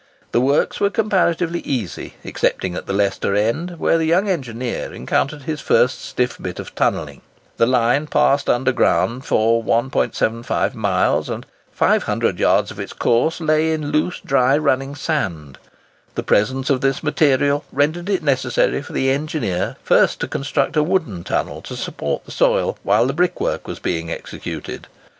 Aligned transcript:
The 0.31 0.41
works 0.41 0.79
were 0.79 0.89
comparatively 0.89 1.59
easy, 1.59 2.15
excepting 2.25 2.73
at 2.73 2.87
the 2.87 2.91
Leicester 2.91 3.35
end, 3.35 3.75
where 3.77 3.99
the 3.99 4.07
young 4.07 4.27
engineer 4.27 4.91
encountered 4.91 5.43
his 5.43 5.61
first 5.61 6.01
stiff 6.03 6.39
bit 6.41 6.57
of 6.57 6.73
tunnelling. 6.73 7.21
The 7.57 7.67
line 7.67 8.07
passed 8.07 8.49
underground 8.49 9.25
for 9.25 9.63
1¾ 9.63 10.73
mile, 10.73 11.23
and 11.29 11.45
500 11.71 12.39
yards 12.39 12.71
of 12.71 12.79
its 12.79 12.93
course 12.93 13.39
lay 13.39 13.73
in 13.73 13.91
loose 13.91 14.19
dry 14.25 14.57
running 14.57 14.95
sand. 14.95 15.59
The 16.15 16.23
presence 16.23 16.71
of 16.71 16.81
this 16.81 17.03
material 17.03 17.63
rendered 17.71 18.09
it 18.09 18.23
necessary 18.23 18.81
for 18.81 18.93
the 18.93 19.11
engineer 19.11 19.75
first 19.83 20.19
to 20.21 20.27
construct 20.27 20.75
a 20.75 20.81
wooden 20.81 21.23
tunnel 21.23 21.61
to 21.61 21.75
support 21.75 22.25
the 22.25 22.31
soil 22.31 22.75
while 22.81 23.05
the 23.05 23.13
brickwork 23.13 23.67
was 23.67 23.77
being 23.77 24.09
executed. 24.11 24.87